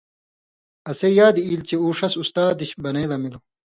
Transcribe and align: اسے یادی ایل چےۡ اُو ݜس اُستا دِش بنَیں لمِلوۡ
اسے 0.89 1.09
یادی 1.17 1.41
ایل 1.47 1.61
چےۡ 1.67 1.79
اُو 1.81 1.89
ݜس 1.97 2.13
اُستا 2.21 2.43
دِش 2.59 2.71
بنَیں 2.81 3.09
لمِلوۡ 3.09 3.41